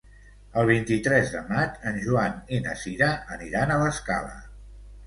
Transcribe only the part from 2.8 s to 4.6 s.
Sira aniran a l'Escala.